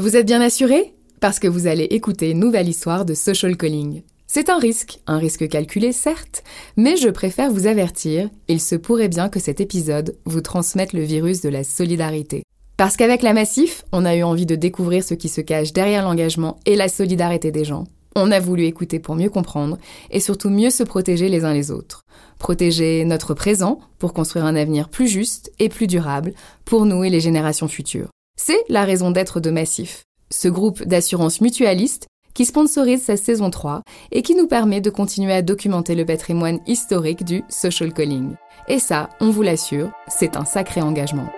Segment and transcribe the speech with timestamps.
[0.00, 0.94] Vous êtes bien assuré?
[1.20, 4.00] Parce que vous allez écouter une nouvelle histoire de social calling.
[4.26, 6.42] C'est un risque, un risque calculé certes,
[6.78, 11.02] mais je préfère vous avertir, il se pourrait bien que cet épisode vous transmette le
[11.02, 12.44] virus de la solidarité.
[12.78, 16.02] Parce qu'avec la Massif, on a eu envie de découvrir ce qui se cache derrière
[16.02, 17.84] l'engagement et la solidarité des gens.
[18.16, 19.76] On a voulu écouter pour mieux comprendre
[20.10, 22.06] et surtout mieux se protéger les uns les autres.
[22.38, 26.32] Protéger notre présent pour construire un avenir plus juste et plus durable
[26.64, 28.08] pour nous et les générations futures.
[28.42, 33.82] C'est la raison d'être de Massif, ce groupe d'assurance mutualiste qui sponsorise sa saison 3
[34.12, 38.36] et qui nous permet de continuer à documenter le patrimoine historique du social calling.
[38.66, 41.30] Et ça, on vous l'assure, c'est un sacré engagement.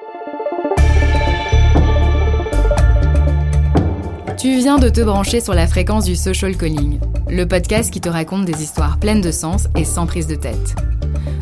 [4.39, 8.09] Tu viens de te brancher sur la fréquence du social calling, le podcast qui te
[8.09, 10.77] raconte des histoires pleines de sens et sans prise de tête.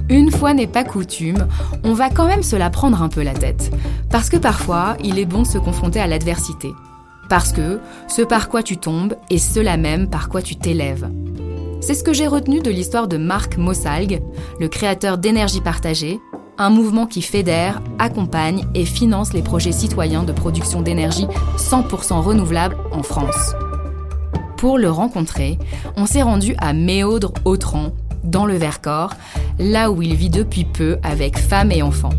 [0.09, 1.47] Une fois n'est pas coutume,
[1.85, 3.71] on va quand même se la prendre un peu la tête,
[4.11, 6.73] parce que parfois, il est bon de se confronter à l'adversité.
[7.29, 11.09] Parce que ce par quoi tu tombes est cela même par quoi tu t'élèves.
[11.81, 14.21] C'est ce que j'ai retenu de l'histoire de Marc Mossalg,
[14.59, 16.21] le créateur d'énergie partagée,
[16.59, 22.77] un mouvement qui fédère, accompagne et finance les projets citoyens de production d'énergie 100% renouvelable
[22.93, 23.55] en France.
[24.59, 25.59] Pour le rencontrer,
[25.97, 27.93] on s'est rendu à Méaudre-Autran,
[28.25, 29.15] dans le Vercors,
[29.61, 32.15] là où il vit depuis peu avec femme et enfants.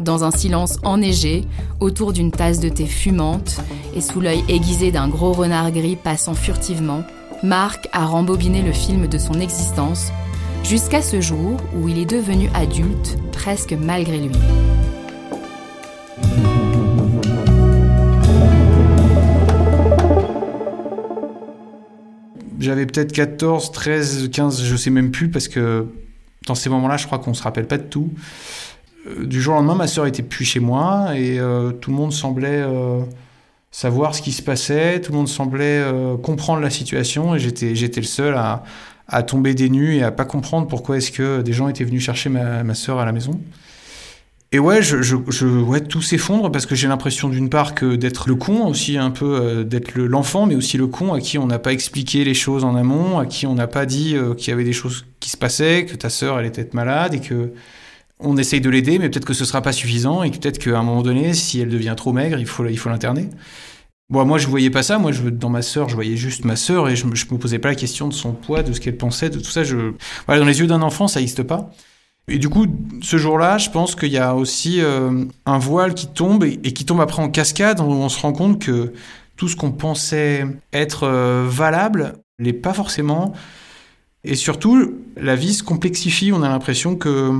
[0.00, 1.44] Dans un silence enneigé,
[1.78, 3.60] autour d'une tasse de thé fumante
[3.94, 7.04] et sous l'œil aiguisé d'un gros renard gris passant furtivement,
[7.44, 10.10] Marc a rembobiné le film de son existence
[10.64, 14.34] jusqu'à ce jour où il est devenu adulte presque malgré lui.
[22.58, 25.86] J'avais peut-être 14, 13, 15, je sais même plus, parce que
[26.48, 28.10] dans ces moments-là, je crois qu'on se rappelle pas de tout.
[29.06, 31.96] Euh, du jour au lendemain, ma sœur était plus chez moi et euh, tout le
[31.96, 33.00] monde semblait euh,
[33.70, 35.84] savoir ce qui se passait, tout le monde semblait
[36.22, 38.64] comprendre la situation et j'étais, j'étais le seul à,
[39.06, 42.30] à tomber des et à pas comprendre pourquoi est-ce que des gens étaient venus chercher
[42.30, 43.38] ma, ma sœur à la maison.
[44.50, 48.28] Et ouais, je, je, ouais, tout s'effondre parce que j'ai l'impression d'une part que d'être
[48.28, 51.46] le con aussi un peu euh, d'être l'enfant, mais aussi le con à qui on
[51.46, 54.48] n'a pas expliqué les choses en amont, à qui on n'a pas dit euh, qu'il
[54.48, 57.52] y avait des choses qui se passaient, que ta sœur elle était malade et que
[58.20, 60.82] on essaye de l'aider, mais peut-être que ce sera pas suffisant et peut-être qu'à un
[60.82, 63.28] moment donné, si elle devient trop maigre, il faut il faut l'interner.
[64.10, 64.98] Bon, moi, je voyais pas ça.
[64.98, 67.58] Moi, je, dans ma sœur, je voyais juste ma sœur et je, je me posais
[67.58, 69.64] pas la question de son poids, de ce qu'elle pensait, de tout ça.
[69.64, 69.92] Je,
[70.26, 71.70] voilà, dans les yeux d'un enfant, ça n'existe pas.
[72.28, 72.66] Et du coup,
[73.00, 76.84] ce jour-là, je pense qu'il y a aussi euh, un voile qui tombe et, qui
[76.84, 78.92] tombe après en cascade, où on se rend compte que
[79.36, 83.32] tout ce qu'on pensait être euh, valable l'est pas forcément.
[84.24, 86.30] Et surtout, la vie se complexifie.
[86.32, 87.32] On a l'impression que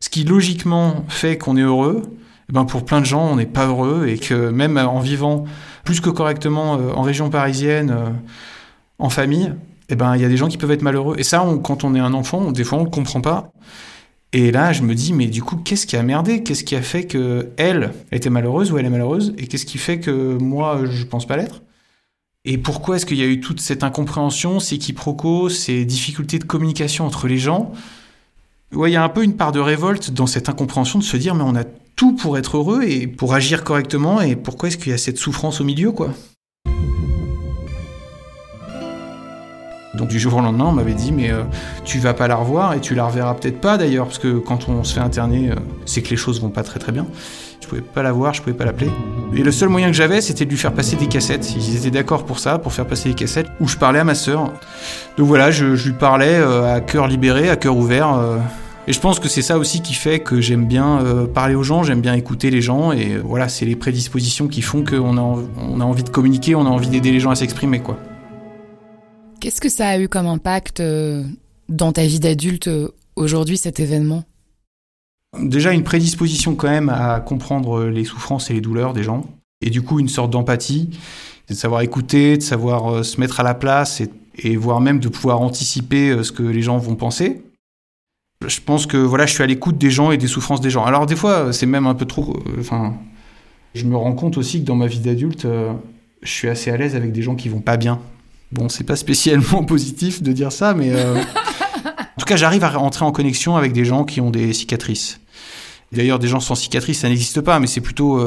[0.00, 2.02] ce qui logiquement fait qu'on est heureux,
[2.50, 5.44] eh ben pour plein de gens, on n'est pas heureux et que même en vivant
[5.84, 7.96] plus que correctement euh, en région parisienne,
[8.98, 9.54] en famille,
[9.90, 11.16] eh ben il y a des gens qui peuvent être malheureux.
[11.18, 13.52] Et ça, quand on est un enfant, des fois on le comprend pas.
[14.32, 16.44] Et là, je me dis, mais du coup, qu'est-ce qui a merdé?
[16.44, 19.34] Qu'est-ce qui a fait que elle était malheureuse ou elle est malheureuse?
[19.38, 21.62] Et qu'est-ce qui fait que moi, je pense pas l'être?
[22.44, 26.44] Et pourquoi est-ce qu'il y a eu toute cette incompréhension, ces quiproquos, ces difficultés de
[26.44, 27.72] communication entre les gens?
[28.72, 31.16] Ouais, il y a un peu une part de révolte dans cette incompréhension de se
[31.16, 31.64] dire, mais on a
[31.96, 35.18] tout pour être heureux et pour agir correctement, et pourquoi est-ce qu'il y a cette
[35.18, 36.14] souffrance au milieu, quoi?
[40.00, 41.42] Donc du jour au lendemain, on m'avait dit mais euh,
[41.84, 44.66] tu vas pas la revoir et tu la reverras peut-être pas d'ailleurs parce que quand
[44.70, 47.06] on se fait interner, euh, c'est que les choses vont pas très très bien.
[47.60, 48.90] Je pouvais pas la voir, je pouvais pas l'appeler.
[49.36, 51.54] Et le seul moyen que j'avais, c'était de lui faire passer des cassettes.
[51.54, 54.14] Ils étaient d'accord pour ça, pour faire passer des cassettes où je parlais à ma
[54.14, 54.50] sœur.
[55.18, 58.18] Donc voilà, je, lui parlais euh, à cœur libéré, à cœur ouvert.
[58.88, 61.82] Et je pense que c'est ça aussi qui fait que j'aime bien parler aux gens,
[61.82, 62.92] j'aime bien écouter les gens.
[62.92, 66.64] Et voilà, c'est les prédispositions qui font qu'on a, on a envie de communiquer, on
[66.64, 67.98] a envie d'aider les gens à s'exprimer, quoi.
[69.40, 71.24] Qu'est-ce que ça a eu comme impact euh,
[71.68, 72.68] dans ta vie d'adulte
[73.16, 74.24] aujourd'hui, cet événement?
[75.40, 79.24] Déjà une prédisposition quand même à comprendre les souffrances et les douleurs des gens.
[79.62, 80.90] Et du coup, une sorte d'empathie,
[81.48, 85.08] de savoir écouter, de savoir se mettre à la place et, et voire même de
[85.08, 87.42] pouvoir anticiper ce que les gens vont penser.
[88.46, 90.84] Je pense que voilà, je suis à l'écoute des gens et des souffrances des gens.
[90.84, 92.36] Alors des fois, c'est même un peu trop.
[92.36, 92.94] Euh, enfin,
[93.74, 95.72] je me rends compte aussi que dans ma vie d'adulte, euh,
[96.22, 98.00] je suis assez à l'aise avec des gens qui vont pas bien.
[98.52, 101.16] Bon, c'est pas spécialement positif de dire ça, mais euh,
[101.84, 105.20] en tout cas, j'arrive à rentrer en connexion avec des gens qui ont des cicatrices.
[105.92, 108.20] D'ailleurs, des gens sans cicatrices, ça n'existe pas, mais c'est plutôt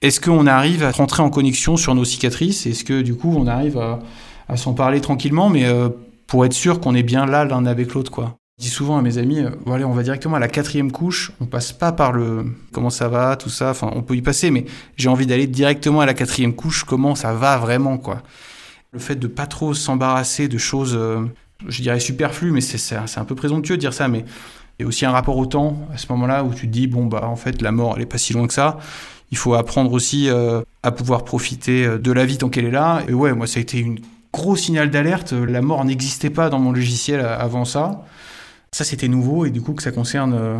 [0.00, 2.66] est-ce qu'on arrive à rentrer en connexion sur nos cicatrices?
[2.66, 3.98] Est-ce que du coup, on arrive à,
[4.48, 5.66] à s'en parler tranquillement, mais
[6.26, 8.36] pour être sûr qu'on est bien là l'un avec l'autre, quoi.
[8.58, 11.44] Je dis souvent à mes amis, euh, on va directement à la quatrième couche, on
[11.44, 14.64] passe pas par le comment ça va, tout ça, enfin on peut y passer, mais
[14.96, 18.22] j'ai envie d'aller directement à la quatrième couche, comment ça va vraiment, quoi?
[18.94, 21.26] Le fait de pas trop s'embarrasser de choses, euh,
[21.68, 24.24] je dirais superflues, mais c'est un peu présomptueux de dire ça, mais
[24.78, 26.86] il y a aussi un rapport au temps, à ce moment-là, où tu te dis,
[26.86, 28.78] bon, bah en fait, la mort, elle est pas si loin que ça.
[29.30, 33.02] Il faut apprendre aussi euh, à pouvoir profiter de la vie tant qu'elle est là.
[33.08, 33.98] Et ouais, moi, ça a été une
[34.32, 35.32] gros signal d'alerte.
[35.32, 38.04] La mort n'existait pas dans mon logiciel avant ça.
[38.74, 40.58] Ça, c'était nouveau et du coup que ça concerne euh,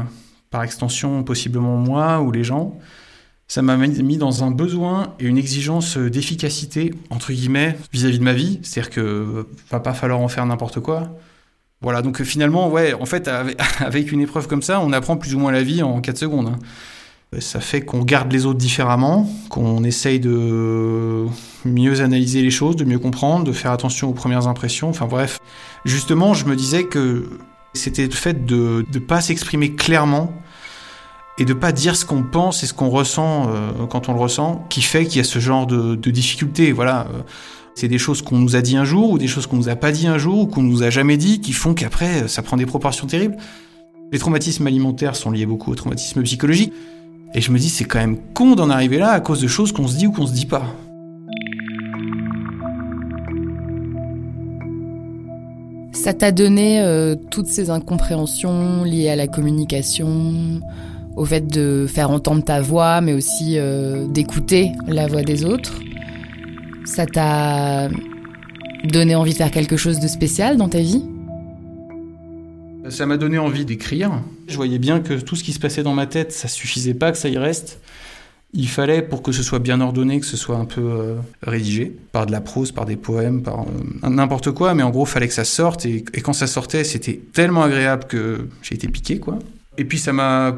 [0.50, 2.78] par extension possiblement moi ou les gens.
[3.54, 8.32] Ça m'a mis dans un besoin et une exigence d'efficacité, entre guillemets, vis-à-vis de ma
[8.32, 8.58] vie.
[8.64, 11.16] C'est-à-dire que va pas falloir en faire n'importe quoi.
[11.80, 13.30] Voilà, donc finalement, ouais, en fait,
[13.78, 16.48] avec une épreuve comme ça, on apprend plus ou moins la vie en 4 secondes.
[16.48, 17.38] Hein.
[17.38, 21.24] Ça fait qu'on garde les autres différemment, qu'on essaye de
[21.64, 24.88] mieux analyser les choses, de mieux comprendre, de faire attention aux premières impressions.
[24.88, 25.38] Enfin bref,
[25.84, 27.30] justement, je me disais que
[27.72, 30.32] c'était le fait de ne pas s'exprimer clairement
[31.38, 34.20] et de pas dire ce qu'on pense et ce qu'on ressent euh, quand on le
[34.20, 36.72] ressent, qui fait qu'il y a ce genre de, de difficultés.
[36.72, 37.22] Voilà, euh,
[37.74, 39.76] c'est des choses qu'on nous a dit un jour ou des choses qu'on nous a
[39.76, 42.56] pas dit un jour ou qu'on nous a jamais dit, qui font qu'après ça prend
[42.56, 43.36] des proportions terribles.
[44.12, 46.72] Les traumatismes alimentaires sont liés beaucoup au traumatisme psychologique,
[47.34, 49.72] et je me dis c'est quand même con d'en arriver là à cause de choses
[49.72, 50.66] qu'on se dit ou qu'on se dit pas.
[55.92, 60.60] Ça t'a donné euh, toutes ces incompréhensions liées à la communication,
[61.16, 65.80] au fait de faire entendre ta voix, mais aussi euh, d'écouter la voix des autres.
[66.84, 67.88] Ça t'a
[68.84, 71.04] donné envie de faire quelque chose de spécial dans ta vie?
[72.90, 74.20] Ça m'a donné envie d'écrire.
[74.46, 77.12] Je voyais bien que tout ce qui se passait dans ma tête, ça suffisait pas
[77.12, 77.78] que ça y reste
[78.54, 81.94] il fallait, pour que ce soit bien ordonné, que ce soit un peu euh, rédigé,
[82.12, 85.10] par de la prose, par des poèmes, par euh, n'importe quoi, mais en gros, il
[85.10, 89.18] fallait que ça sorte, et, quand ça sortait, c'était tellement agréable que j'ai été piqué,
[89.18, 89.38] quoi.
[89.76, 90.56] Et puis ça m'a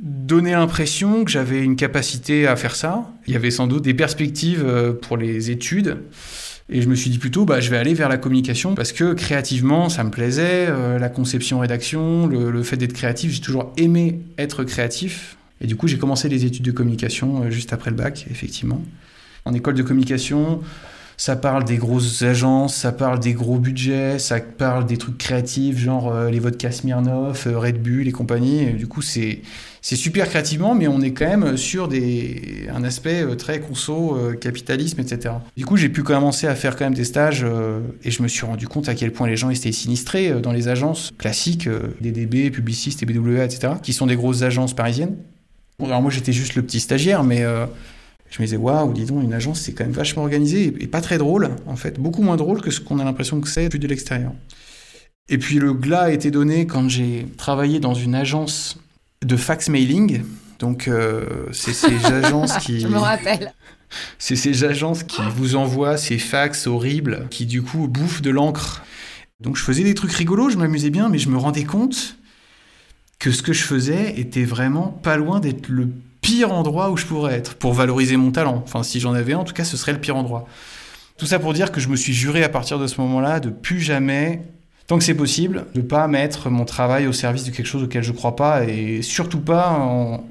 [0.00, 3.10] donné l'impression que j'avais une capacité à faire ça.
[3.26, 5.98] Il y avait sans doute des perspectives euh, pour les études.
[6.70, 9.14] Et je me suis dit plutôt, bah, je vais aller vers la communication parce que
[9.14, 10.68] créativement, ça me plaisait,
[10.98, 15.38] la conception-rédaction, le fait d'être créatif, j'ai toujours aimé être créatif.
[15.60, 18.82] Et du coup, j'ai commencé les études de communication euh, juste après le bac, effectivement.
[19.44, 20.60] En école de communication,
[21.16, 25.78] ça parle des grosses agences, ça parle des gros budgets, ça parle des trucs créatifs,
[25.78, 28.66] genre euh, les vodkas Smirnoff, euh, Red Bull et compagnie.
[28.72, 29.40] du coup, c'est
[29.88, 35.00] c'est super créativement, mais on est quand même sur des, un aspect très conso, capitalisme,
[35.00, 35.36] etc.
[35.56, 37.42] Du coup, j'ai pu commencer à faire quand même des stages
[38.04, 40.68] et je me suis rendu compte à quel point les gens étaient sinistrés dans les
[40.68, 41.70] agences classiques,
[42.02, 45.16] DDB, Publiciste et BWA, etc., qui sont des grosses agences parisiennes.
[45.82, 47.64] Alors moi j'étais juste le petit stagiaire, mais euh,
[48.30, 51.00] je me disais waouh, dis donc, une agence c'est quand même vachement organisé et, pas
[51.00, 53.78] très drôle en fait, beaucoup moins drôle que ce qu'on a l'impression que c'est vu
[53.78, 54.32] de l'extérieur.
[55.28, 58.78] Et puis le glas a été donné quand j'ai travaillé dans une agence
[59.22, 60.22] de fax mailing.
[60.58, 62.80] Donc euh, c'est ces agences qui.
[62.80, 63.52] je me rappelle.
[64.18, 68.82] C'est ces agences qui vous envoient ces fax horribles qui du coup bouffent de l'encre.
[69.40, 72.16] Donc je faisais des trucs rigolos, je m'amusais bien, mais je me rendais compte
[73.18, 75.88] que ce que je faisais était vraiment pas loin d'être le
[76.20, 78.62] pire endroit où je pourrais être pour valoriser mon talent.
[78.64, 80.46] Enfin, si j'en avais un, en tout cas, ce serait le pire endroit.
[81.16, 83.50] Tout ça pour dire que je me suis juré à partir de ce moment-là de
[83.50, 84.42] plus jamais,
[84.88, 88.02] tant que c'est possible, de pas mettre mon travail au service de quelque chose auquel
[88.02, 90.24] je crois pas et surtout pas en,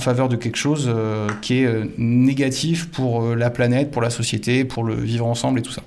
[0.00, 4.10] faveur de quelque chose euh, qui est euh, négatif pour euh, la planète, pour la
[4.10, 5.82] société, pour le vivre ensemble et tout ça.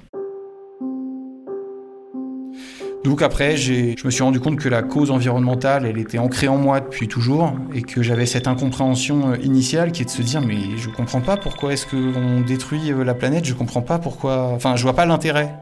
[3.04, 6.58] Donc après, je me suis rendu compte que la cause environnementale, elle était ancrée en
[6.58, 10.78] moi depuis toujours et que j'avais cette incompréhension initiale qui est de se dire mais
[10.78, 14.84] je comprends pas pourquoi est-ce qu'on détruit la planète, je comprends pas pourquoi, enfin je
[14.84, 15.54] vois pas l'intérêt.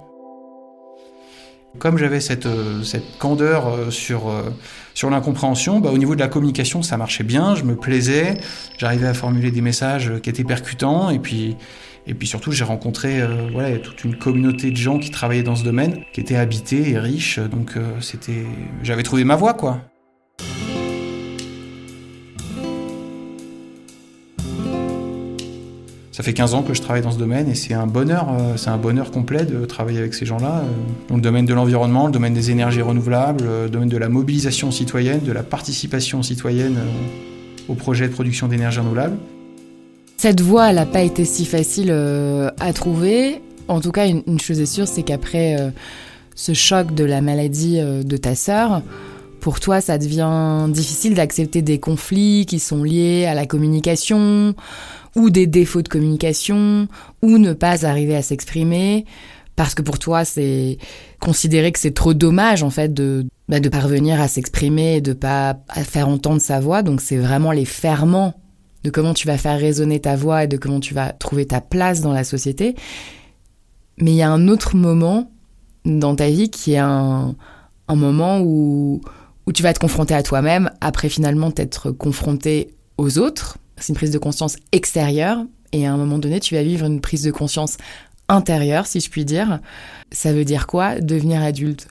[1.79, 4.32] Comme j'avais cette, euh, cette candeur sur,
[4.94, 8.36] sur l'incompréhension, bah, au niveau de la communication, ça marchait bien, je me plaisais,
[8.77, 11.58] j'arrivais à formuler des messages qui étaient percutants et puis
[12.08, 15.55] et puis surtout, j'ai rencontré euh, voilà, toute une communauté de gens qui travaillaient dans
[15.55, 17.39] ce domaine, qui étaient habités et riches.
[17.39, 18.46] Donc euh, c'était,
[18.84, 19.82] j'avais trouvé ma voie, quoi.
[26.15, 28.55] Ça fait 15 ans que je travaille dans ce domaine et c'est un bonheur, euh,
[28.55, 30.63] c'est un bonheur complet de travailler avec ces gens-là.
[31.10, 34.72] Dans le domaine de l'environnement, le domaine des énergies renouvelables, le domaine de la mobilisation
[34.72, 36.77] citoyenne, de la participation citoyenne
[37.67, 39.17] au projet de production d'énergie renouvelable.
[40.15, 43.41] Cette voie, elle n'a pas été si facile euh, à trouver.
[43.67, 45.69] En tout cas, une, chose est sûre, c'est qu'après euh,
[46.34, 48.81] ce choc de la maladie euh, de ta sœur,
[49.41, 54.55] pour toi, ça devient difficile d'accepter des conflits qui sont liés à la communication,
[55.15, 56.88] ou des défauts de communication,
[57.22, 59.05] ou ne pas arriver à s'exprimer,
[59.55, 60.77] parce que pour toi, c'est
[61.19, 65.60] considérer que c'est trop dommage, en fait, de bah, de parvenir à s'exprimer de pas
[65.84, 66.81] faire entendre sa voix.
[66.81, 68.34] Donc c'est vraiment les ferments
[68.84, 71.62] de comment tu vas faire résonner ta voix et de comment tu vas trouver ta
[71.62, 72.75] place dans la société.
[74.00, 75.31] Mais il y a un autre moment
[75.86, 77.36] dans ta vie qui est un,
[77.88, 79.01] un moment où,
[79.45, 83.57] où tu vas te confronter à toi-même après finalement t'être confronté aux autres.
[83.77, 87.01] C'est une prise de conscience extérieure et à un moment donné, tu vas vivre une
[87.01, 87.75] prise de conscience
[88.29, 89.60] intérieure, si je puis dire.
[90.12, 91.89] Ça veut dire quoi Devenir adulte?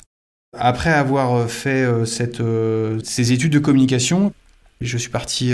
[0.57, 2.05] Après avoir euh, fait euh,
[2.41, 4.33] euh, ces études de communication,
[4.81, 5.53] je suis parti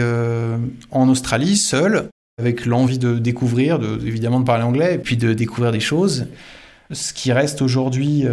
[0.91, 2.09] en Australie seul,
[2.41, 6.27] avec l'envie de découvrir, de, évidemment de parler anglais, et puis de découvrir des choses.
[6.91, 8.25] Ce qui reste aujourd'hui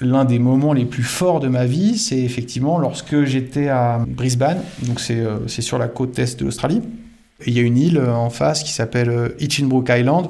[0.00, 4.60] l'un des moments les plus forts de ma vie, c'est effectivement lorsque j'étais à Brisbane,
[4.82, 6.82] donc c'est sur la côte est de l'Australie.
[7.46, 10.28] Il y a une île en face qui s'appelle Hitchinbrook Island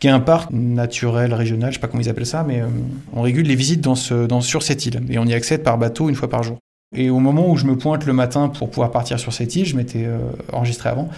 [0.00, 2.66] qui est un parc naturel régional, je sais pas comment ils appellent ça, mais euh,
[3.12, 6.14] on régule les visites dans sur cette île et on y accède par bateau une
[6.14, 6.58] fois par jour.
[6.96, 9.66] Et au moment où je me pointe le matin pour pouvoir partir sur cette île,
[9.66, 10.18] je m'étais euh,
[10.52, 11.10] enregistré avant,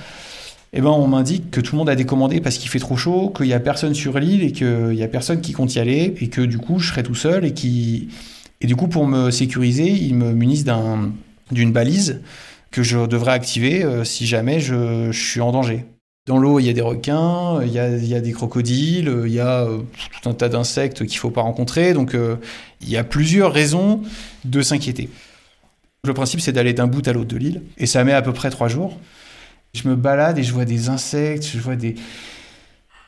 [0.72, 3.32] eh ben on m'indique que tout le monde a décommandé parce qu'il fait trop chaud,
[3.34, 6.14] qu'il y a personne sur l'île et qu'il y a personne qui compte y aller
[6.20, 8.08] et que du coup je serai tout seul et qui
[8.60, 11.12] et du coup pour me sécuriser, ils me munissent d'un
[11.52, 12.20] d'une balise
[12.72, 15.84] que je devrais activer euh, si jamais je, suis en danger.
[16.26, 19.64] Dans l'eau, il y a des requins, il y a, des crocodiles, il y a
[19.64, 19.78] euh,
[20.22, 21.94] tout un tas d'insectes qu'il ne faut pas rencontrer.
[21.94, 22.36] Donc, euh,
[22.80, 24.02] il y a plusieurs raisons
[24.44, 25.10] de s'inquiéter.
[26.04, 27.62] Le principe, c'est d'aller d'un bout à l'autre de l'île.
[27.76, 28.98] Et ça met à peu près trois jours.
[29.74, 31.96] Je me balade et je vois des insectes, je vois des...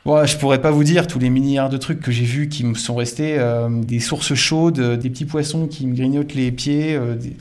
[0.05, 2.63] Bon, je pourrais pas vous dire tous les milliards de trucs que j'ai vus qui
[2.63, 3.39] me sont restés,
[3.81, 7.35] des sources chaudes, des petits poissons qui me grignotent les pieds, des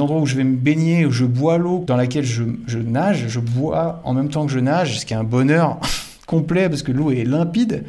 [0.00, 2.44] endroits où je vais me baigner, où je bois l'eau dans laquelle je,
[2.78, 5.78] nage, je bois en même temps que je nage, ce qui est un bonheur
[6.26, 7.84] complet parce que l'eau est limpide.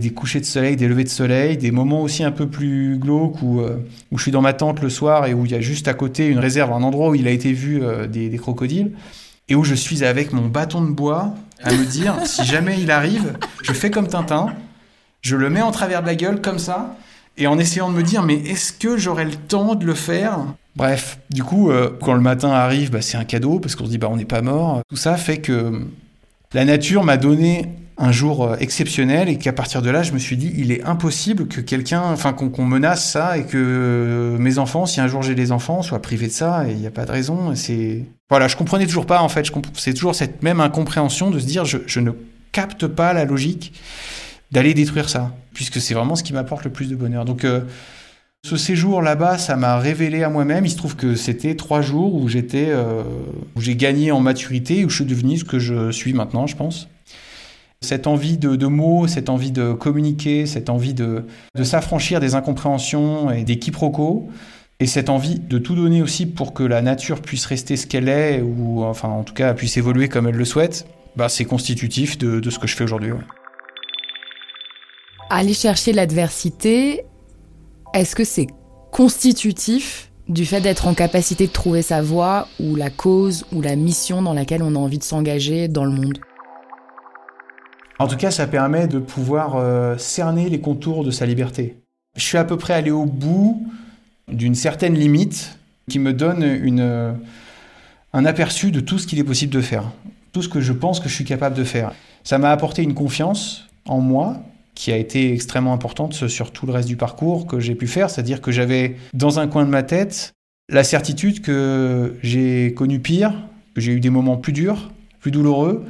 [0.00, 3.40] Des couchers de soleil, des levées de soleil, des moments aussi un peu plus glauques
[3.40, 3.76] où, euh,
[4.10, 5.94] où je suis dans ma tente le soir et où il y a juste à
[5.94, 8.92] côté une réserve, un endroit où il a été vu euh, des, des crocodiles
[9.48, 12.90] et où je suis avec mon bâton de bois à me dire si jamais il
[12.90, 14.46] arrive, je fais comme Tintin,
[15.20, 16.96] je le mets en travers de la gueule comme ça
[17.36, 20.38] et en essayant de me dire mais est-ce que j'aurai le temps de le faire?
[20.74, 23.90] Bref, du coup, euh, quand le matin arrive, bah, c'est un cadeau parce qu'on se
[23.90, 24.80] dit bah on n'est pas mort.
[24.88, 25.82] Tout ça fait que
[26.54, 30.18] la nature m'a donné un jour euh, exceptionnel et qu'à partir de là, je me
[30.18, 34.86] suis dit il est impossible que quelqu'un, enfin qu'on menace ça et que mes enfants,
[34.86, 37.04] si un jour j'ai des enfants, soient privés de ça et il n'y a pas
[37.04, 37.54] de raison.
[37.54, 39.46] C'est voilà, je comprenais toujours pas en fait.
[39.74, 42.12] C'est toujours cette même incompréhension de se dire je, ne
[42.50, 43.74] capte pas la logique
[44.52, 47.26] d'aller détruire ça puisque c'est vraiment ce qui m'apporte le plus de bonheur.
[47.26, 47.60] Donc euh,
[48.44, 50.66] ce séjour là-bas, ça m'a révélé à moi-même.
[50.66, 53.02] Il se trouve que c'était trois jours où j'étais, euh,
[53.54, 56.56] où j'ai gagné en maturité, où je suis devenu ce que je suis maintenant, je
[56.56, 56.88] pense.
[57.80, 61.24] Cette envie de, mots, cette envie de communiquer, cette envie de,
[61.62, 64.28] s'affranchir des incompréhensions et des quiproquos,
[64.80, 68.08] et cette envie de tout donner aussi pour que la nature puisse rester ce qu'elle
[68.08, 72.18] est, ou enfin en tout cas puisse évoluer comme elle le souhaite, bah, c'est constitutif
[72.18, 73.12] de, ce que je fais aujourd'hui.
[75.30, 77.04] Aller chercher l'adversité,
[77.94, 78.46] est-ce que c'est
[78.90, 83.76] constitutif du fait d'être en capacité de trouver sa voie ou la cause ou la
[83.76, 86.18] mission dans laquelle on a envie de s'engager dans le monde?
[87.98, 91.76] En tout cas, ça permet de pouvoir euh, cerner les contours de sa liberté.
[92.16, 93.66] Je suis à peu près allé au bout
[94.28, 95.58] d'une certaine limite
[95.88, 97.12] qui me donne une, euh,
[98.12, 99.84] un aperçu de tout ce qu'il est possible de faire,
[100.32, 101.92] tout ce que je pense que je suis capable de faire.
[102.24, 104.42] Ça m'a apporté une confiance en moi
[104.82, 108.10] qui a été extrêmement importante sur tout le reste du parcours que j'ai pu faire,
[108.10, 110.32] c'est-à-dire que j'avais dans un coin de ma tête
[110.68, 113.32] la certitude que j'ai connu pire,
[113.76, 115.84] que j'ai eu des moments plus durs, plus douloureux,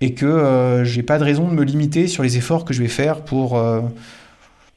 [0.00, 2.80] et que euh, j'ai pas de raison de me limiter sur les efforts que je
[2.80, 3.82] vais faire pour, euh,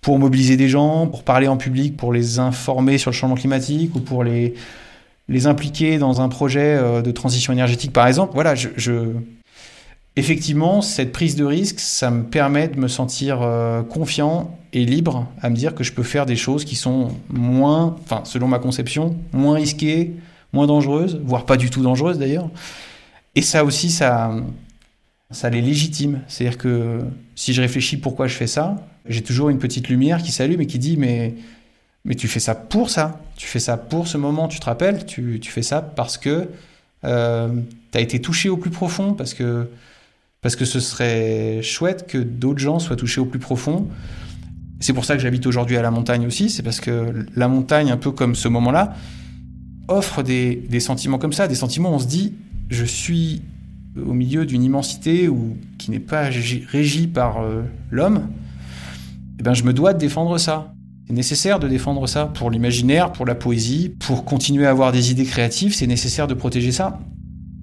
[0.01, 3.95] pour mobiliser des gens, pour parler en public, pour les informer sur le changement climatique
[3.95, 4.55] ou pour les,
[5.29, 8.33] les impliquer dans un projet euh, de transition énergétique, par exemple.
[8.33, 9.13] Voilà, je, je
[10.17, 15.27] Effectivement, cette prise de risque, ça me permet de me sentir euh, confiant et libre
[15.41, 18.59] à me dire que je peux faire des choses qui sont moins, enfin, selon ma
[18.59, 20.13] conception, moins risquées,
[20.51, 22.49] moins dangereuses, voire pas du tout dangereuses d'ailleurs.
[23.35, 24.35] Et ça aussi, ça,
[25.29, 26.21] ça les légitime.
[26.27, 26.99] C'est-à-dire que
[27.35, 28.75] si je réfléchis pourquoi je fais ça,
[29.07, 31.35] j'ai toujours une petite lumière qui s'allume et qui dit mais,
[32.03, 35.05] mais tu fais ça pour ça, tu fais ça pour ce moment, tu te rappelles,
[35.05, 36.49] tu, tu fais ça parce que
[37.05, 37.49] euh,
[37.91, 39.69] tu as été touché au plus profond, parce que
[40.41, 43.87] parce que ce serait chouette que d'autres gens soient touchés au plus profond.
[44.79, 47.91] C'est pour ça que j'habite aujourd'hui à la montagne aussi, c'est parce que la montagne,
[47.91, 48.95] un peu comme ce moment-là,
[49.87, 52.33] offre des, sentiments comme ça, des sentiments où on se dit,
[52.69, 53.43] je suis
[53.95, 55.29] au milieu d'une immensité
[55.77, 58.27] qui n'est pas régie par euh, l'homme,
[59.39, 60.73] eh ben je me dois de défendre ça.
[61.05, 65.11] C'est nécessaire de défendre ça pour l'imaginaire, pour la poésie, pour continuer à avoir des
[65.11, 66.99] idées créatives, c'est nécessaire de protéger ça.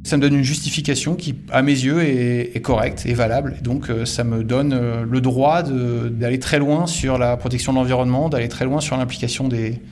[0.09, 3.57] Ça me donne une justification qui, à mes yeux, est, correcte et valable.
[3.59, 7.75] Et donc, euh, ça me donne euh, le droit d'aller très loin sur la protection
[7.75, 9.83] de l'environnement, d'aller très loin sur l'implication des,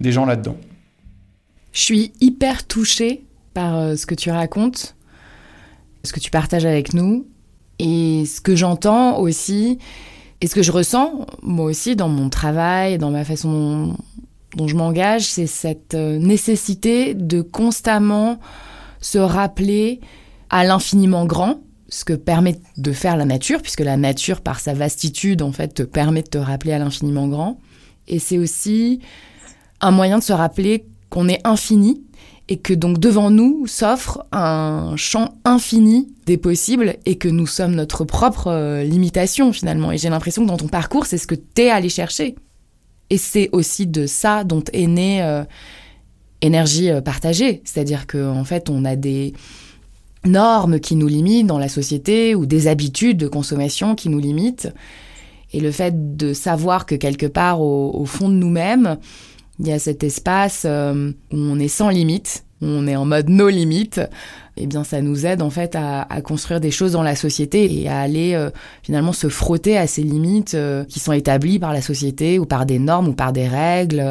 [0.00, 0.56] gens là-dedans.
[1.74, 4.96] Je suis hyper touchée par euh, ce que tu racontes,
[6.02, 7.26] ce que tu partages avec nous,
[7.78, 9.76] et ce que j'entends aussi,
[10.40, 13.98] et ce que je ressens, moi aussi, dans mon travail, dans ma façon
[14.56, 18.38] dont je m'engage, c'est cette nécessité de constamment
[19.02, 20.00] se rappeler
[20.48, 24.72] à l'infiniment grand, ce que permet de faire la nature, puisque la nature, par sa
[24.72, 27.60] vastitude, en fait, te permet de te rappeler à l'infiniment grand.
[28.08, 29.00] Et c'est aussi
[29.82, 32.02] un moyen de se rappeler qu'on est infini
[32.48, 37.74] et que donc devant nous s'offre un champ infini des possibles et que nous sommes
[37.74, 39.92] notre propre euh, limitation finalement.
[39.92, 42.34] Et j'ai l'impression que dans ton parcours, c'est ce que t'es allé chercher.
[43.10, 45.44] Et c'est aussi de ça dont est né euh,
[46.42, 47.62] énergie euh, partagée.
[47.64, 49.32] C'est-à-dire qu'en fait, on a des
[50.24, 54.68] normes qui nous limitent dans la société ou des habitudes de consommation qui nous limitent.
[55.52, 58.98] Et le fait de savoir que quelque part au, fond de nous-mêmes,
[59.58, 63.04] il y a cet espace euh, où on est sans limite, où on est en
[63.04, 64.00] mode no limite,
[64.56, 67.88] eh bien ça nous aide en fait à, construire des choses dans la société et
[67.88, 68.50] à aller euh,
[68.82, 70.56] finalement se frotter à ces limites
[70.88, 74.02] qui sont établies par la société ou par des normes ou par des règles.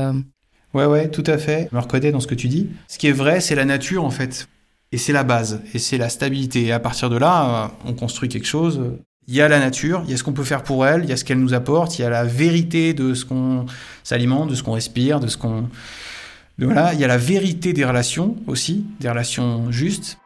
[0.73, 1.67] Ouais, ouais, tout à fait.
[1.71, 2.69] Je me reconnais dans ce que tu dis.
[2.87, 4.47] Ce qui est vrai, c'est la nature, en fait.
[4.91, 5.61] Et c'est la base.
[5.73, 6.63] Et c'est la stabilité.
[6.65, 8.81] Et à partir de là, euh, on construit quelque chose.
[9.27, 11.09] Il y a la nature, il y a ce qu'on peut faire pour elle, il
[11.09, 13.65] y a ce qu'elle nous apporte, il y a la vérité de ce qu'on
[14.03, 15.69] s'alimente, de ce qu'on respire, de ce qu'on...
[16.57, 20.17] Voilà, il y a la vérité des relations aussi, des relations justes.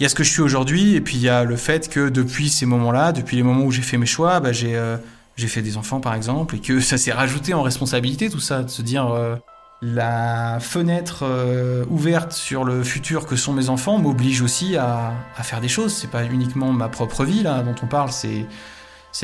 [0.00, 1.88] Il y a ce que je suis aujourd'hui, et puis il y a le fait
[1.88, 4.96] que depuis ces moments-là, depuis les moments où j'ai fait mes choix, bah, j'ai euh,
[5.36, 8.62] j'ai fait des enfants par exemple, et que ça s'est rajouté en responsabilité tout ça,
[8.62, 9.36] de se dire euh,
[9.84, 15.12] la fenêtre euh, ouverte sur le futur que sont mes enfants m'oblige aussi à,
[15.42, 15.94] faire des choses.
[15.94, 18.46] C'est pas uniquement ma propre vie là dont on parle, c'est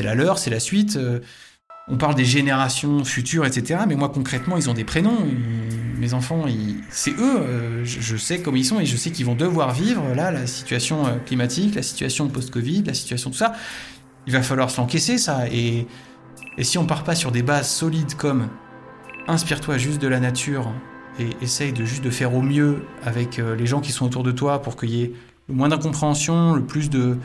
[0.03, 0.97] la leur, c'est la suite.
[0.97, 1.19] Euh,
[1.87, 3.81] on parle des générations futures, etc.
[3.87, 5.17] Mais moi concrètement, ils ont des prénoms.
[5.97, 6.45] mes enfants,
[6.91, 7.39] c'est eux.
[7.39, 10.45] Euh, je, sais comment ils sont et je sais qu'ils vont devoir vivre là la
[10.45, 13.53] situation climatique, la situation post-Covid, la situation tout ça.
[14.27, 15.47] Il va falloir s'encaisser ça.
[15.51, 15.87] Et,
[16.59, 18.47] et si on part pas sur des bases solides comme
[19.27, 20.71] inspire-toi juste de la nature
[21.19, 24.23] et essaye de juste de faire au mieux avec euh, les gens qui sont autour
[24.23, 25.13] de toi pour qu'il y ait
[25.47, 27.17] le moins d'incompréhension, le plus de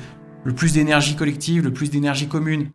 [0.44, 2.70] le plus d'énergie collective, le plus d'énergie commune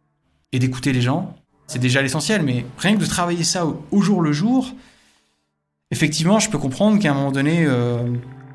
[0.52, 1.36] et d'écouter les gens.
[1.68, 4.74] C'est déjà l'essentiel, mais rien que de travailler ça au, jour le jour,
[5.90, 8.04] effectivement, je peux comprendre qu'à un moment donné, euh,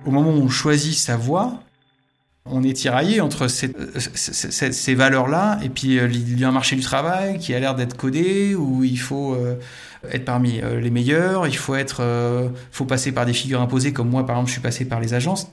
[0.04, 1.62] au moment où on choisit sa voie,
[2.50, 6.82] on est tiraillé entre ces, valeurs-là et puis euh, il y a un marché du
[6.82, 9.56] travail qui a l'air d'être codé où il faut euh,
[10.12, 12.02] être parmi euh, les meilleurs, il faut être,
[12.70, 15.14] faut passer par des figures imposées comme moi par exemple je suis passé par les
[15.14, 15.52] agences.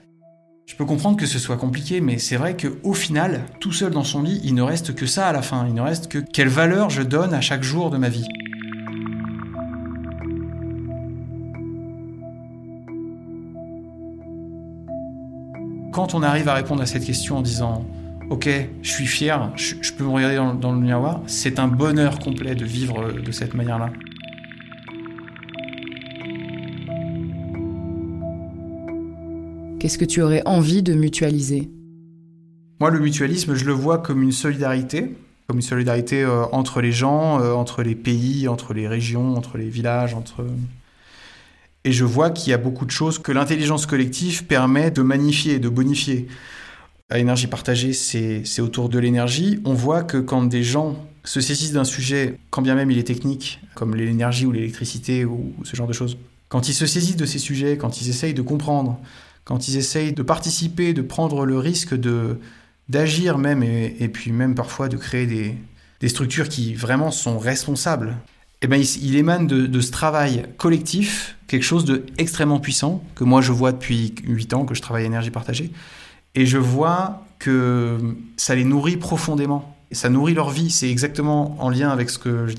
[0.65, 4.06] Je peux comprendre que ce soit compliqué, mais c'est vrai qu'au final, tout seul dans
[4.06, 5.67] son lit, il ne reste que ça à la fin.
[5.67, 8.25] Il ne reste que quelle valeur je donne à chaque jour de ma vie.
[15.93, 17.86] Quand on arrive à répondre à cette question en disant
[18.29, 18.49] Ok,
[18.82, 22.65] je suis fier, je, peux me regarder dans, le miroir, c'est un bonheur complet de
[22.65, 23.91] vivre de cette manière-là.
[29.79, 31.69] Qu'est-ce que tu aurais envie de mutualiser?
[32.79, 35.15] Moi, le mutualisme, je le vois comme une solidarité,
[35.47, 39.58] comme une solidarité euh, entre les gens, euh, entre les pays, entre les régions, entre
[39.58, 40.45] les villages, entre
[41.85, 45.59] et je vois qu'il y a beaucoup de choses que l'intelligence collective permet de magnifier,
[45.59, 46.27] de bonifier.
[47.09, 49.59] La énergie partagée, c'est autour de l'énergie.
[49.65, 53.03] On voit que quand des gens se saisissent d'un sujet, quand bien même il est
[53.03, 56.17] technique, comme l'énergie ou l'électricité ou ce genre de choses,
[56.49, 58.99] quand ils se saisissent de ces sujets, quand ils essayent de comprendre,
[59.43, 62.39] quand ils essayent de participer, de prendre le risque de
[62.89, 65.55] d'agir même, et, puis même parfois de créer des,
[66.01, 68.17] des structures qui vraiment sont responsables
[68.63, 73.51] eh ben, il, émane de, ce travail collectif quelque chose d'extrêmement puissant que moi je
[73.51, 75.71] vois depuis 8 ans que je travaille à énergie partagée.
[76.33, 77.99] Et je vois que
[78.37, 79.77] ça les nourrit profondément.
[79.91, 80.71] Et ça nourrit leur vie.
[80.71, 82.55] C'est exactement en lien avec ce que je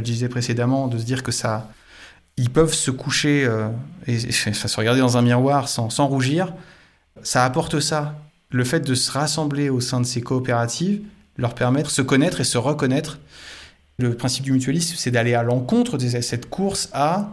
[0.00, 1.70] disais, précédemment, de se dire que ça,
[2.36, 3.68] ils peuvent se coucher euh,
[4.06, 6.52] et, se regarder dans un miroir sans, sans rougir.
[7.22, 8.14] Ça apporte ça.
[8.50, 11.00] Le fait de se rassembler au sein de ces coopératives
[11.38, 13.18] leur permet de se connaître et se reconnaître
[13.98, 17.30] le principe du mutualisme, c'est d'aller à l'encontre de cette course à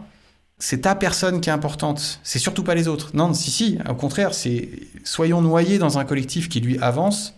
[0.64, 3.10] c'est ta personne qui est importante, c'est surtout pas les autres.
[3.14, 4.68] Non, si, si, au contraire, c'est
[5.02, 7.34] soyons noyés dans un collectif qui lui avance.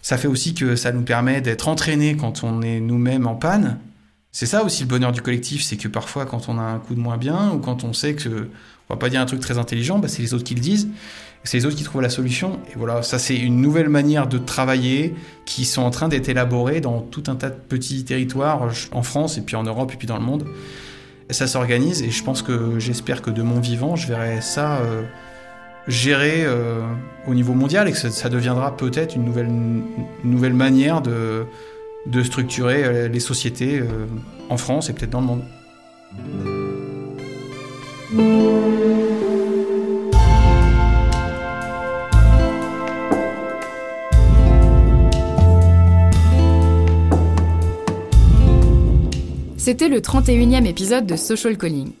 [0.00, 3.80] Ça fait aussi que ça nous permet d'être entraînés quand on est nous-mêmes en panne.
[4.32, 6.94] C'est ça aussi le bonheur du collectif, c'est que parfois quand on a un coup
[6.94, 8.48] de moins bien ou quand on sait que
[8.88, 10.88] on va pas dire un truc très intelligent, bah, c'est les autres qui le disent,
[11.42, 12.60] c'est les autres qui trouvent la solution.
[12.72, 16.80] Et voilà, ça c'est une nouvelle manière de travailler qui sont en train d'être élaborées
[16.80, 20.06] dans tout un tas de petits territoires en France et puis en Europe et puis
[20.06, 20.46] dans le monde.
[21.30, 25.02] Ça s'organise et je pense que j'espère que de mon vivant, je verrai ça euh,
[25.88, 26.82] géré euh,
[27.26, 29.50] au niveau mondial et que ça, deviendra peut-être une nouvelle,
[30.22, 31.46] nouvelle manière de,
[32.06, 33.82] de structurer euh, les sociétés
[34.50, 35.44] en France et peut-être dans le monde.
[49.64, 51.92] C'était le 31e épisode de Social Calling.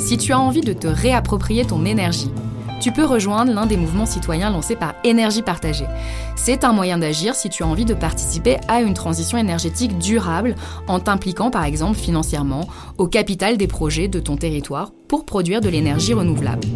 [0.00, 2.32] Si tu as envie de te réapproprier ton énergie,
[2.80, 5.86] tu peux rejoindre l'un des mouvements citoyens lancés par Énergie Partagée.
[6.34, 10.56] C'est un moyen d'agir si tu as envie de participer à une transition énergétique durable
[10.88, 12.66] en t'impliquant par exemple financièrement
[12.98, 16.66] au capital des projets de ton territoire pour produire de l'énergie renouvelable.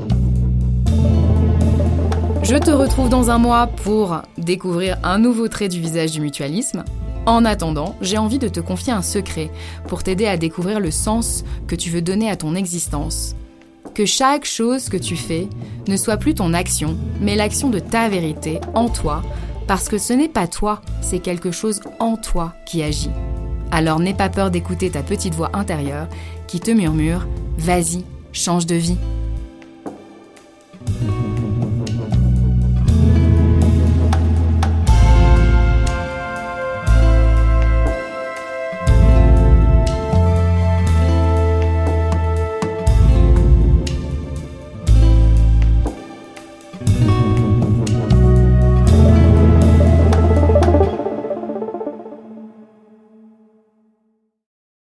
[2.45, 6.85] Je te retrouve dans un mois pour découvrir un nouveau trait du visage du mutualisme,
[7.29, 9.51] en attendant, j'ai envie de te confier un secret
[9.87, 13.37] pour t'aider à découvrir le sens que tu veux donner à ton existence.
[13.95, 15.49] Que chaque chose que tu fais
[15.89, 19.23] ne soit plus ton action, mais l'action de ta vérité en toi,
[19.67, 23.11] parce que ce n'est pas toi, c'est quelque chose en toi qui agit.
[23.71, 26.09] Alors n'aie pas peur d'écouter ta petite voix intérieure
[26.47, 27.21] qui te murmure⁇
[27.59, 28.95] Vas-y, change de vie⁇